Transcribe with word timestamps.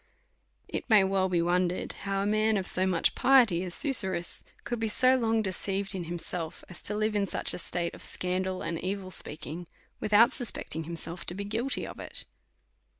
It 0.67 0.89
may 0.89 1.03
well 1.03 1.29
be 1.29 1.43
wondered 1.43 1.93
how 1.93 2.23
a 2.23 2.25
man 2.25 2.57
of 2.57 2.65
so 2.65 2.87
much 2.87 3.13
piety 3.13 3.61
as 3.63 3.75
Susurrus 3.75 4.41
could 4.63 4.79
be 4.79 4.87
so 4.87 5.15
long 5.15 5.43
deceiv 5.43 5.85
ed 5.85 5.95
in 5.95 6.03
himself, 6.05 6.63
as 6.69 6.81
to 6.81 6.95
live 6.95 7.15
in 7.15 7.27
such 7.27 7.53
a 7.53 7.59
slate 7.59 7.93
of 7.93 8.01
scandal 8.01 8.63
and 8.63 8.79
evil 8.83 9.11
speaking, 9.11 9.67
without 9.99 10.33
suspecting 10.33 10.85
himself 10.85 11.23
to 11.27 11.35
be 11.35 11.43
guilty 11.43 11.85
of 11.85 11.99
it. 11.99 12.25